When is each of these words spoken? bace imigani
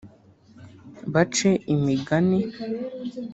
bace 1.13 1.49
imigani 1.73 2.39